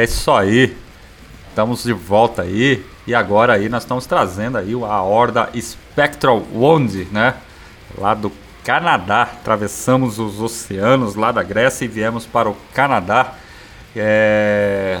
É 0.04 0.06
isso 0.06 0.30
aí. 0.30 0.76
Estamos 1.48 1.82
de 1.82 1.94
volta 1.94 2.42
aí. 2.42 2.84
E 3.06 3.14
agora 3.14 3.54
aí 3.54 3.70
nós 3.70 3.84
estamos 3.84 4.04
trazendo 4.04 4.58
aí 4.58 4.74
a 4.74 5.00
Horda 5.00 5.48
Spectral 5.58 6.42
Wound, 6.52 7.08
né? 7.10 7.36
Lá 7.96 8.12
do 8.12 8.30
Canadá. 8.62 9.22
Atravessamos 9.22 10.18
os 10.18 10.42
oceanos 10.42 11.14
lá 11.14 11.32
da 11.32 11.42
Grécia 11.42 11.86
e 11.86 11.88
viemos 11.88 12.26
para 12.26 12.50
o 12.50 12.56
Canadá. 12.74 13.32
É... 13.96 15.00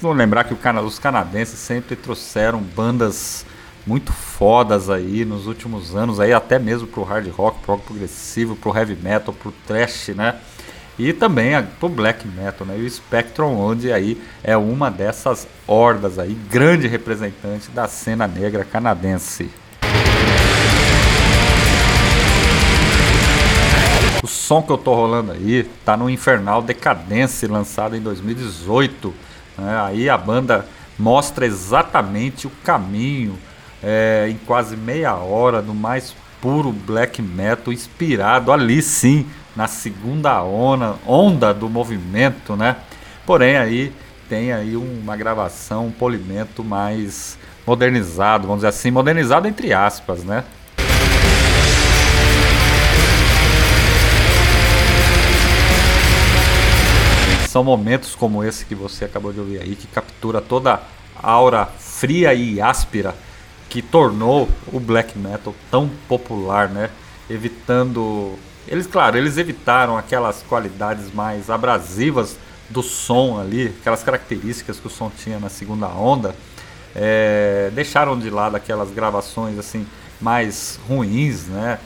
Vamos 0.00 0.16
lembrar 0.16 0.44
que 0.44 0.54
os 0.54 0.98
canadenses 1.00 1.58
sempre 1.58 1.96
trouxeram 1.96 2.60
bandas 2.60 3.44
muito 3.84 4.12
fodas 4.12 4.88
aí 4.88 5.24
nos 5.24 5.48
últimos 5.48 5.96
anos, 5.96 6.20
aí 6.20 6.32
até 6.32 6.60
mesmo 6.60 6.86
pro 6.86 7.02
hard 7.02 7.28
rock, 7.30 7.58
pro 7.58 7.74
rock 7.74 7.86
progressivo, 7.86 8.54
pro 8.54 8.76
heavy 8.76 8.94
metal, 8.94 9.34
pro 9.34 9.52
thrash, 9.66 10.10
né? 10.14 10.36
E 10.98 11.12
também 11.12 11.54
a, 11.54 11.62
pro 11.62 11.88
black 11.88 12.26
metal, 12.28 12.66
né? 12.66 12.76
E 12.78 12.84
o 12.84 12.90
Spectrum, 12.90 13.58
onde 13.58 13.92
aí 13.92 14.20
é 14.44 14.56
uma 14.56 14.90
dessas 14.90 15.48
hordas 15.66 16.18
aí, 16.18 16.36
grande 16.50 16.86
representante 16.86 17.70
da 17.70 17.88
cena 17.88 18.28
negra 18.28 18.64
canadense. 18.64 19.50
O 24.22 24.26
som 24.26 24.62
que 24.62 24.70
eu 24.70 24.78
tô 24.78 24.94
rolando 24.94 25.32
aí 25.32 25.64
tá 25.84 25.96
no 25.96 26.08
Infernal 26.08 26.62
Decadence, 26.62 27.46
lançado 27.46 27.96
em 27.96 28.00
2018. 28.00 29.12
Né? 29.58 29.80
Aí 29.84 30.08
a 30.08 30.16
banda 30.16 30.66
mostra 30.98 31.46
exatamente 31.46 32.46
o 32.46 32.52
caminho 32.62 33.36
é, 33.82 34.28
em 34.30 34.36
quase 34.46 34.76
meia 34.76 35.14
hora 35.14 35.60
no 35.60 35.74
mais 35.74 36.14
puro 36.40 36.70
black 36.70 37.22
metal, 37.22 37.72
inspirado 37.72 38.52
ali 38.52 38.82
sim 38.82 39.26
na 39.54 39.66
segunda 39.66 40.42
onda, 40.42 40.96
onda 41.06 41.52
do 41.52 41.68
movimento, 41.68 42.56
né? 42.56 42.76
Porém 43.26 43.56
aí 43.56 43.92
tem 44.28 44.52
aí 44.52 44.76
uma 44.76 45.16
gravação, 45.16 45.86
um 45.86 45.92
polimento 45.92 46.64
mais 46.64 47.38
modernizado, 47.66 48.46
vamos 48.46 48.60
dizer 48.60 48.68
assim, 48.68 48.90
modernizado 48.90 49.46
entre 49.46 49.72
aspas, 49.72 50.24
né? 50.24 50.44
São 57.46 57.62
momentos 57.62 58.14
como 58.14 58.42
esse 58.42 58.64
que 58.64 58.74
você 58.74 59.04
acabou 59.04 59.30
de 59.30 59.38
ouvir 59.38 59.60
aí, 59.60 59.76
que 59.76 59.86
captura 59.86 60.40
toda 60.40 60.80
a 61.22 61.30
aura 61.30 61.66
fria 61.66 62.32
e 62.32 62.60
áspera 62.62 63.14
que 63.68 63.80
tornou 63.80 64.48
o 64.72 64.80
black 64.80 65.18
metal 65.18 65.54
tão 65.70 65.88
popular, 66.08 66.68
né? 66.68 66.90
Evitando. 67.28 68.38
Eles, 68.68 68.86
claro, 68.86 69.16
eles 69.16 69.38
evitaram 69.38 69.96
aquelas 69.96 70.42
qualidades 70.42 71.12
mais 71.12 71.50
abrasivas 71.50 72.36
do 72.70 72.82
som 72.82 73.38
ali, 73.40 73.74
aquelas 73.80 74.02
características 74.02 74.78
que 74.78 74.86
o 74.86 74.90
som 74.90 75.10
tinha 75.10 75.38
na 75.38 75.48
segunda 75.48 75.88
onda. 75.88 76.34
É, 76.94 77.70
deixaram 77.74 78.18
de 78.18 78.30
lado 78.30 78.56
aquelas 78.56 78.90
gravações 78.90 79.58
assim 79.58 79.86
mais 80.20 80.78
ruins, 80.88 81.46
né? 81.46 81.78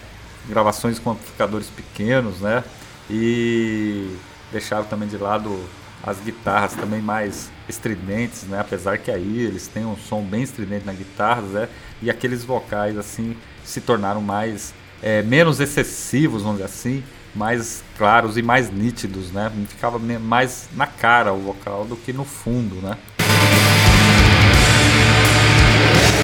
Gravações 0.48 0.98
com 0.98 1.10
amplificadores 1.12 1.68
pequenos, 1.68 2.40
né? 2.40 2.62
E 3.08 4.16
deixaram 4.52 4.84
também 4.84 5.08
de 5.08 5.16
lado 5.16 5.58
as 6.02 6.20
guitarras 6.20 6.74
também 6.74 7.00
mais 7.00 7.50
estridentes, 7.68 8.44
né? 8.44 8.60
Apesar 8.60 8.98
que 8.98 9.10
aí 9.10 9.40
eles 9.40 9.66
têm 9.66 9.84
um 9.84 9.96
som 9.96 10.22
bem 10.22 10.42
estridente 10.42 10.84
na 10.84 10.92
guitarra, 10.92 11.42
né? 11.42 11.68
E 12.02 12.10
aqueles 12.10 12.44
vocais 12.44 12.98
assim 12.98 13.36
se 13.64 13.80
tornaram 13.80 14.20
mais 14.20 14.74
é, 15.06 15.22
menos 15.22 15.60
excessivos, 15.60 16.42
vamos 16.42 16.56
dizer 16.56 16.68
assim, 16.68 17.04
mais 17.32 17.84
claros 17.96 18.36
e 18.36 18.42
mais 18.42 18.72
nítidos, 18.72 19.30
né? 19.30 19.52
Ficava 19.68 20.00
mais 20.00 20.68
na 20.74 20.88
cara 20.88 21.32
o 21.32 21.38
vocal 21.38 21.84
do 21.84 21.94
que 21.94 22.12
no 22.12 22.24
fundo, 22.24 22.74
né? 22.82 22.98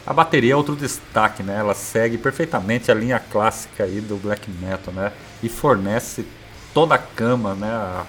A 0.05 0.12
bateria 0.12 0.55
é 0.55 0.57
outro 0.57 0.74
destaque, 0.74 1.45
né? 1.45 1.59
Ela 1.61 1.74
segue 1.74 2.18
perfeitamente 2.18 2.91
a 2.91 2.95
linha 2.95 3.20
clássica 3.20 3.85
aí 3.85 4.01
do 4.01 4.16
black 4.16 4.51
metal, 4.51 4.93
né? 4.93 5.12
E 5.45 5.49
fornece 5.49 6.26
toda 6.74 6.97
a 6.97 6.99
cama, 6.99 7.55
né? 7.55 8.05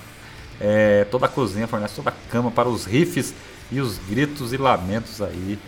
É, 0.60 1.06
toda 1.12 1.28
a 1.28 1.30
cozinha 1.30 1.68
fornece 1.68 1.94
toda 1.98 2.10
a 2.10 2.32
cama 2.32 2.50
para 2.50 2.68
os 2.68 2.86
riffs 2.86 3.32
e 3.72 3.80
os 3.80 4.00
gritos 4.10 4.52
e 4.54 4.58
lamentos 4.58 5.22
aí 5.22 5.60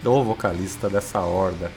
do 0.00 0.22
vocalista 0.22 0.88
dessa 0.88 1.18
horda. 1.18 1.72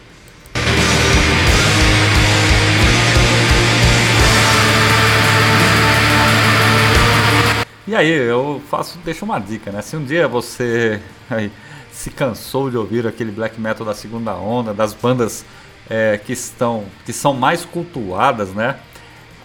E 7.88 7.96
aí, 7.96 8.10
eu 8.10 8.62
faço, 8.70 9.00
deixo 9.06 9.24
uma 9.24 9.40
dica, 9.40 9.72
né? 9.72 9.82
Se 9.82 9.96
um 9.96 10.04
dia 10.04 10.28
você 10.28 11.02
aí, 11.30 11.50
se 11.90 12.10
cansou 12.10 12.70
de 12.70 12.76
ouvir 12.76 13.08
aquele 13.08 13.32
black 13.32 13.60
metal 13.62 13.86
da 13.86 13.94
segunda 13.94 14.36
onda, 14.36 14.74
das 14.74 14.94
bandas 14.94 15.46
é, 15.90 16.18
que 16.18 16.34
estão, 16.34 16.84
que 17.06 17.14
são 17.14 17.34
mais 17.34 17.64
cultuadas, 17.64 18.50
né? 18.50 18.78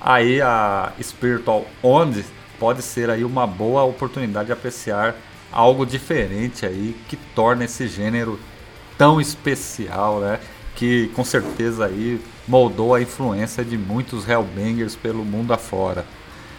Aí 0.00 0.42
a 0.42 0.92
Spiritual 1.00 1.64
Onde 1.80 2.24
pode 2.58 2.82
ser 2.82 3.10
aí 3.10 3.24
uma 3.24 3.46
boa 3.46 3.84
oportunidade 3.84 4.46
de 4.46 4.52
apreciar 4.52 5.14
algo 5.52 5.86
diferente 5.86 6.66
aí 6.66 6.96
que 7.08 7.16
torna 7.36 7.64
esse 7.64 7.86
gênero 7.86 8.40
tão 8.98 9.20
especial, 9.20 10.18
né? 10.18 10.40
Que 10.74 11.08
com 11.14 11.24
certeza 11.24 11.86
aí 11.86 12.20
moldou 12.48 12.92
a 12.92 13.00
influência 13.00 13.64
de 13.64 13.78
muitos 13.78 14.28
Hellbangers 14.28 14.96
pelo 14.96 15.24
mundo 15.24 15.52
afora. 15.52 16.04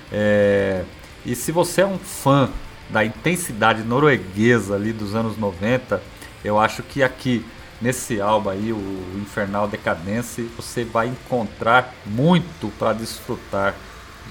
É... 0.09 0.85
E 1.25 1.35
se 1.35 1.51
você 1.51 1.81
é 1.81 1.85
um 1.85 1.97
fã 1.97 2.49
da 2.89 3.03
intensidade 3.03 3.83
norueguesa 3.83 4.75
ali 4.75 4.91
dos 4.91 5.15
anos 5.15 5.37
90, 5.37 6.01
eu 6.43 6.59
acho 6.59 6.83
que 6.83 7.01
aqui 7.01 7.45
nesse 7.81 8.21
álbum 8.21 8.49
aí, 8.49 8.71
o 8.71 9.21
Infernal 9.21 9.67
Decadence, 9.67 10.41
você 10.55 10.83
vai 10.83 11.07
encontrar 11.07 11.93
muito 12.05 12.71
para 12.77 12.93
desfrutar, 12.93 13.75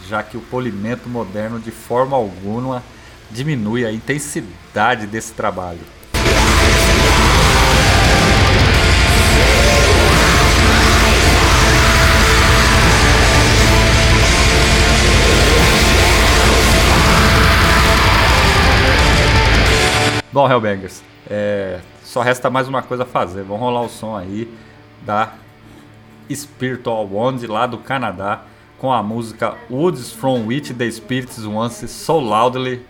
já 0.09 0.23
que 0.23 0.37
o 0.37 0.41
polimento 0.41 1.09
moderno 1.09 1.59
de 1.59 1.71
forma 1.71 2.17
alguma 2.17 2.83
diminui 3.31 3.85
a 3.85 3.93
intensidade 3.93 5.07
desse 5.07 5.33
trabalho. 5.33 5.81
Bom, 20.33 20.51
Hellbangers, 20.51 21.03
é, 21.29 21.79
só 22.03 22.23
resta 22.23 22.49
mais 22.49 22.67
uma 22.67 22.83
coisa 22.83 23.03
a 23.03 23.07
fazer. 23.07 23.43
Vamos 23.43 23.61
rolar 23.61 23.83
o 23.83 23.89
som 23.91 24.17
aí 24.17 24.49
da 25.03 25.35
Spiritual 26.33 27.07
Wand 27.07 27.41
lá 27.47 27.67
do 27.67 27.77
Canadá 27.77 28.41
com 28.79 28.91
a 28.91 29.03
música 29.03 29.59
Woods 29.69 30.11
from 30.11 30.47
Which 30.47 30.73
the 30.73 30.91
Spirits 30.91 31.45
Once 31.45 31.87
So 31.87 32.19
Loudly 32.19 32.83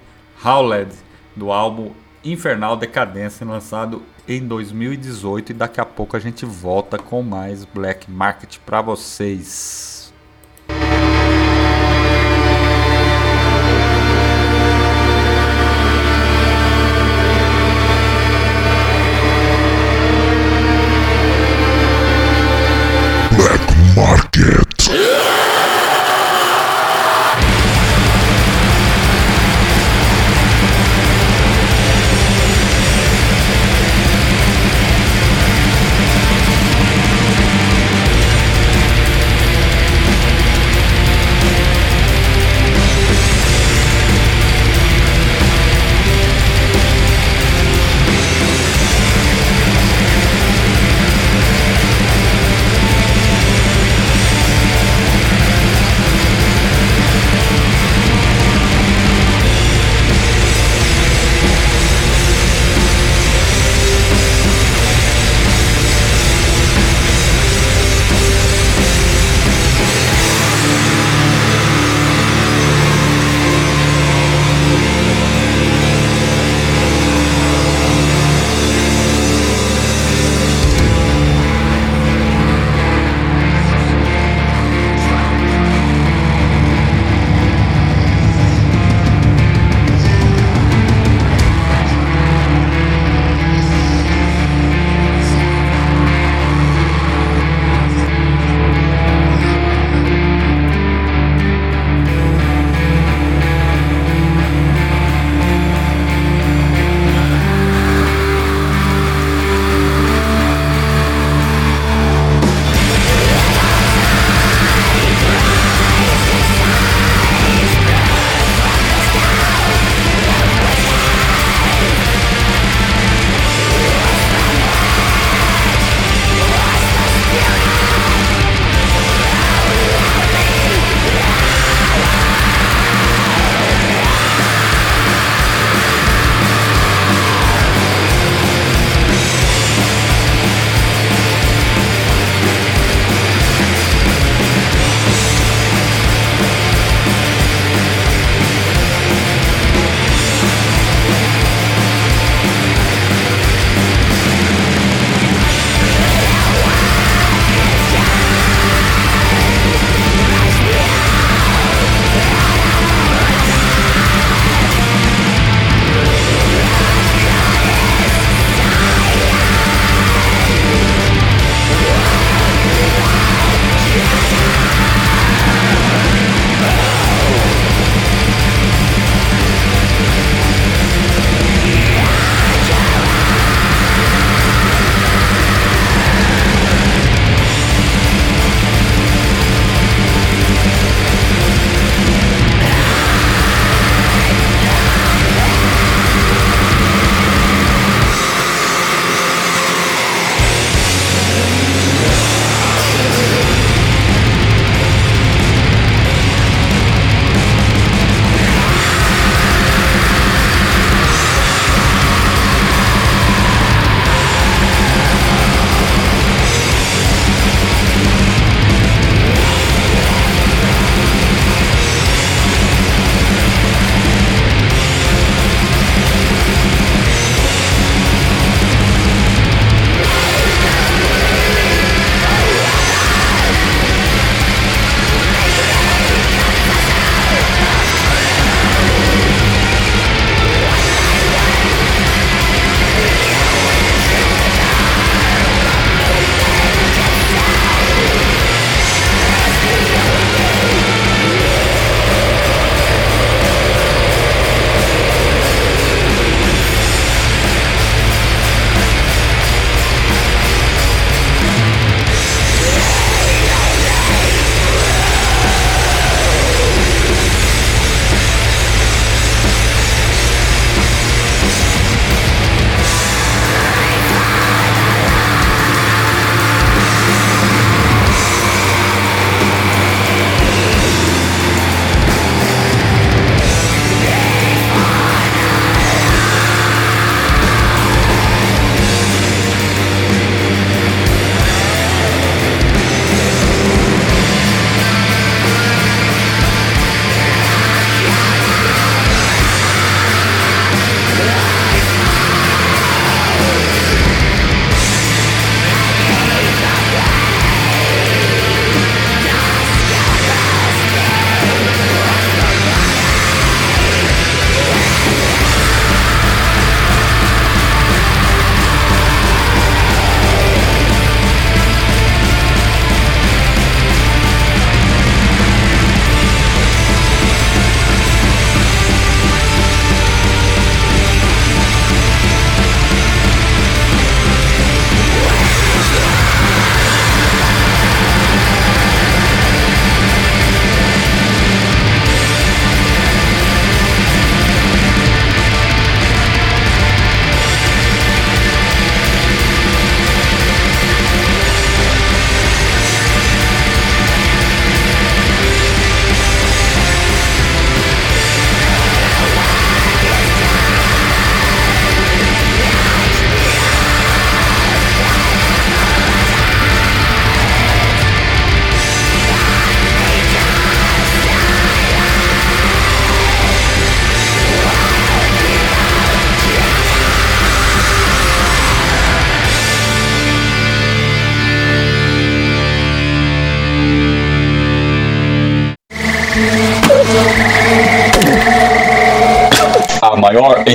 Howled 0.44 0.92
do 1.34 1.50
álbum 1.50 1.90
Infernal 2.24 2.76
Decadência 2.76 3.44
lançado 3.44 4.04
em 4.28 4.46
2018 4.46 5.50
e 5.50 5.54
daqui 5.54 5.80
a 5.80 5.84
pouco 5.84 6.16
a 6.16 6.20
gente 6.20 6.46
volta 6.46 6.96
com 6.96 7.24
mais 7.24 7.64
Black 7.64 8.08
Market 8.08 8.58
para 8.58 8.80
vocês. 8.80 9.91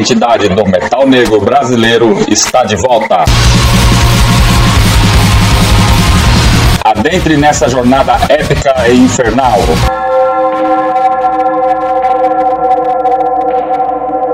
Maior 0.08 0.12
entidade 0.12 0.50
do 0.50 0.66
metal 0.66 1.08
negro 1.08 1.42
brasileiro, 1.42 2.18
está 2.30 2.64
de 2.64 2.76
volta. 2.76 3.26
Adentre 6.84 7.36
nessa 7.36 7.68
jornada 7.68 8.18
épica 8.30 8.88
e 8.88 8.96
infernal. 8.96 9.60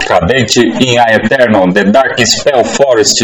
Cadente 0.07 0.61
in 0.61 0.99
a 0.99 1.15
Eternum, 1.15 1.71
The 1.71 1.85
Dark 1.85 2.19
Spell 2.25 2.63
Forest. 2.63 3.23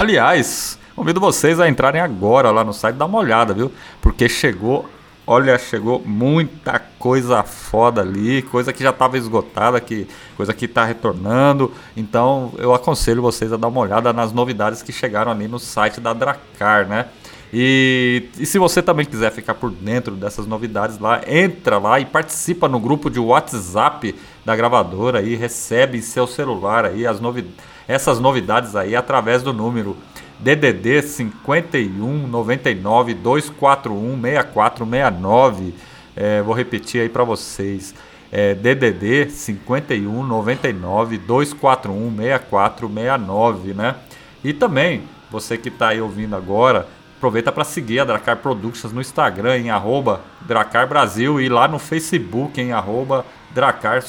Aliás, 0.00 0.78
convido 0.96 1.20
vocês 1.20 1.60
a 1.60 1.68
entrarem 1.68 2.00
agora 2.00 2.50
lá 2.50 2.64
no 2.64 2.72
site, 2.72 2.96
dar 2.96 3.04
uma 3.04 3.18
olhada, 3.18 3.52
viu? 3.52 3.70
Porque 4.00 4.30
chegou, 4.30 4.88
olha, 5.26 5.58
chegou 5.58 6.00
muita 6.02 6.78
coisa 6.98 7.42
foda 7.42 8.00
ali, 8.00 8.40
coisa 8.40 8.72
que 8.72 8.82
já 8.82 8.88
estava 8.88 9.18
esgotada, 9.18 9.78
que 9.78 10.08
coisa 10.38 10.54
que 10.54 10.64
está 10.64 10.86
retornando. 10.86 11.70
Então, 11.94 12.50
eu 12.56 12.72
aconselho 12.72 13.20
vocês 13.20 13.52
a 13.52 13.58
dar 13.58 13.68
uma 13.68 13.78
olhada 13.78 14.10
nas 14.10 14.32
novidades 14.32 14.80
que 14.80 14.90
chegaram 14.90 15.30
ali 15.30 15.46
no 15.46 15.58
site 15.58 16.00
da 16.00 16.14
Dracar, 16.14 16.88
né? 16.88 17.04
E, 17.52 18.30
e, 18.38 18.46
se 18.46 18.58
você 18.58 18.80
também 18.80 19.04
quiser 19.04 19.30
ficar 19.32 19.52
por 19.52 19.70
dentro 19.70 20.14
dessas 20.14 20.46
novidades 20.46 20.98
lá, 20.98 21.20
entra 21.26 21.76
lá 21.76 22.00
e 22.00 22.06
participa 22.06 22.66
no 22.68 22.80
grupo 22.80 23.10
de 23.10 23.20
WhatsApp 23.20 24.14
da 24.46 24.56
gravadora 24.56 25.20
e 25.20 25.36
recebe 25.36 25.98
em 25.98 26.00
seu 26.00 26.26
celular 26.26 26.86
aí 26.86 27.06
as 27.06 27.20
novi 27.20 27.44
essas 27.90 28.20
novidades 28.20 28.76
aí 28.76 28.94
através 28.94 29.42
do 29.42 29.52
número 29.52 29.96
DDD 30.38 31.02
51 31.02 32.26
99 32.28 33.14
241 33.14 34.20
6469. 34.20 35.74
É, 36.16 36.40
vou 36.42 36.54
repetir 36.54 37.02
aí 37.02 37.08
para 37.08 37.24
vocês. 37.24 37.94
É, 38.32 38.54
DDD 38.54 39.28
51 39.30 40.22
99 40.22 41.18
241 41.18 42.16
6469, 42.16 43.74
né? 43.74 43.96
E 44.42 44.52
também, 44.52 45.02
você 45.30 45.58
que 45.58 45.68
está 45.68 45.88
aí 45.88 46.00
ouvindo 46.00 46.36
agora, 46.36 46.86
aproveita 47.16 47.52
para 47.52 47.64
seguir 47.64 48.00
a 48.00 48.04
Dracar 48.04 48.36
Productions 48.36 48.92
no 48.92 49.00
Instagram 49.00 49.58
em 49.58 49.70
arroba 49.70 50.22
Dracar 50.40 50.88
Brasil 50.88 51.40
e 51.40 51.48
lá 51.48 51.68
no 51.68 51.78
Facebook 51.78 52.58
em 52.60 52.72
arroba 52.72 53.26
Dracar 53.52 54.02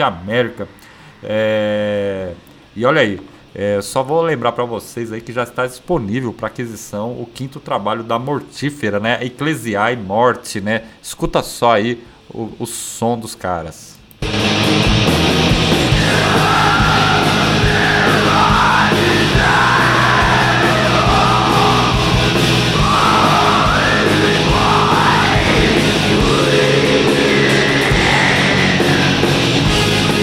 América. 0.00 0.68
É... 1.22 2.34
E 2.74 2.84
olha 2.84 3.00
aí, 3.00 3.20
é, 3.54 3.80
só 3.82 4.02
vou 4.02 4.22
lembrar 4.22 4.52
para 4.52 4.64
vocês 4.64 5.12
aí 5.12 5.20
que 5.20 5.32
já 5.32 5.42
está 5.42 5.66
disponível 5.66 6.32
para 6.32 6.46
aquisição 6.46 7.10
o 7.20 7.26
quinto 7.26 7.58
trabalho 7.58 8.04
da 8.04 8.18
Mortífera, 8.18 9.00
né? 9.00 9.18
Eclesiai 9.24 9.96
Morte, 9.96 10.60
né? 10.60 10.84
Escuta 11.02 11.42
só 11.42 11.72
aí 11.72 12.02
o, 12.32 12.50
o 12.60 12.66
som 12.66 13.18
dos 13.18 13.34
caras. 13.34 13.98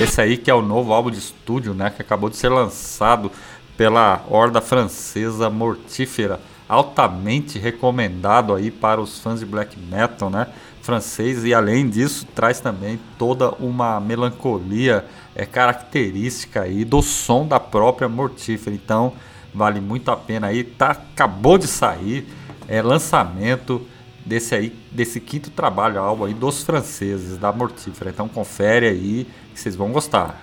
Esse 0.08 0.22
aí 0.22 0.38
que 0.38 0.50
é 0.50 0.54
o 0.54 0.62
novo 0.62 0.94
álbum 0.94 1.12
de 1.12 1.20
estúdio, 1.20 1.74
né, 1.74 1.90
que 1.90 2.02
acabou 2.02 2.30
de 2.30 2.38
ser 2.38 2.48
lançado 2.48 3.30
pela 3.76 4.24
horda 4.30 4.62
francesa 4.62 5.50
Mortífera, 5.50 6.40
altamente 6.68 7.60
recomendado 7.60 8.56
aí 8.56 8.72
para 8.72 9.02
os 9.02 9.20
fãs 9.20 9.42
de 9.42 9.46
black 9.46 9.78
metal, 9.78 10.30
né, 10.30 10.48
francês 10.82 11.44
e 11.44 11.54
além 11.54 11.88
disso 11.90 12.26
traz 12.34 12.62
também 12.62 12.98
toda 13.20 13.52
uma 13.60 14.00
melancolia 14.00 15.06
é 15.36 15.46
característica 15.46 16.62
aí 16.62 16.86
do 16.86 17.02
som 17.02 17.46
da 17.46 17.60
própria 17.60 18.08
Mortífera. 18.08 18.76
Então, 18.76 19.14
vale 19.54 19.82
muito 19.82 20.10
a 20.10 20.16
pena 20.16 20.48
aí, 20.48 20.64
tá 20.64 20.92
acabou 20.92 21.58
de 21.58 21.68
sair, 21.68 22.26
é 22.68 22.82
lançamento 22.82 23.86
desse 24.28 24.54
aí, 24.54 24.74
desse 24.92 25.20
quinto 25.20 25.50
trabalho 25.50 26.00
álbum 26.00 26.26
aí 26.26 26.34
dos 26.34 26.64
franceses 26.64 27.38
da 27.38 27.52
Mortífera. 27.52 28.10
Então 28.10 28.28
confere 28.28 28.88
aí 28.88 29.28
que 29.58 29.64
vocês 29.64 29.76
vão 29.76 29.92
gostar. 29.92 30.40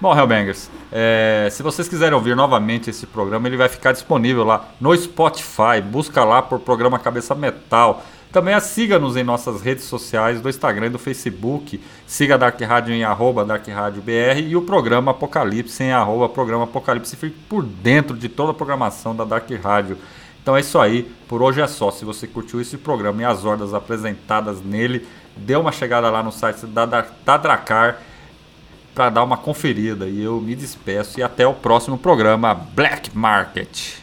Bom, 0.00 0.16
Hellbangers, 0.16 0.70
é, 0.92 1.48
se 1.50 1.62
vocês 1.62 1.88
quiserem 1.88 2.14
ouvir 2.14 2.36
novamente 2.36 2.90
esse 2.90 3.06
programa, 3.06 3.48
ele 3.48 3.56
vai 3.56 3.68
ficar 3.68 3.92
disponível 3.92 4.44
lá 4.44 4.68
no 4.80 4.96
Spotify. 4.96 5.80
Busca 5.82 6.22
lá 6.24 6.40
por 6.42 6.60
programa 6.60 6.98
Cabeça 6.98 7.34
Metal. 7.34 8.04
Também 8.30 8.58
siga-nos 8.60 9.16
em 9.16 9.24
nossas 9.24 9.62
redes 9.62 9.84
sociais 9.84 10.40
do 10.40 10.48
Instagram 10.48 10.86
e 10.86 10.90
do 10.90 10.98
Facebook. 10.98 11.80
Siga 12.06 12.34
a 12.34 12.38
Dark 12.38 12.60
Rádio 12.60 12.94
em 12.94 13.02
arroba 13.02 13.44
Dark 13.44 13.66
Rádio 13.66 14.02
BR 14.02 14.40
e 14.46 14.54
o 14.54 14.62
programa 14.62 15.12
Apocalipse 15.12 15.82
em 15.82 15.92
arroba 15.92 16.28
programa 16.28 16.64
Apocalipse. 16.64 17.16
Fique 17.16 17.36
por 17.48 17.62
dentro 17.62 18.16
de 18.16 18.28
toda 18.28 18.50
a 18.50 18.54
programação 18.54 19.16
da 19.16 19.24
Dark 19.24 19.50
Rádio. 19.62 19.96
Então 20.42 20.56
é 20.56 20.60
isso 20.60 20.78
aí, 20.78 21.10
por 21.26 21.40
hoje 21.40 21.60
é 21.60 21.66
só. 21.66 21.90
Se 21.90 22.04
você 22.04 22.26
curtiu 22.26 22.60
esse 22.60 22.76
programa 22.76 23.22
e 23.22 23.24
as 23.24 23.46
ordens 23.46 23.72
apresentadas 23.72 24.62
nele, 24.62 25.06
dê 25.34 25.56
uma 25.56 25.72
chegada 25.72 26.10
lá 26.10 26.22
no 26.22 26.32
site 26.32 26.66
da, 26.66 26.84
da, 26.84 27.06
da 27.24 27.36
Dracar 27.36 27.98
para 28.94 29.08
dar 29.08 29.24
uma 29.24 29.38
conferida. 29.38 30.06
E 30.06 30.22
eu 30.22 30.40
me 30.40 30.54
despeço 30.54 31.18
e 31.18 31.22
até 31.22 31.46
o 31.46 31.54
próximo 31.54 31.96
programa. 31.96 32.54
Black 32.54 33.16
Market. 33.16 33.98